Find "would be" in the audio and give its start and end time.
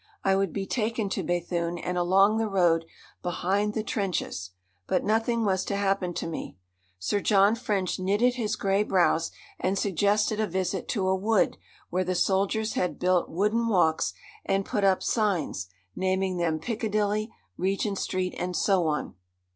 0.35-0.65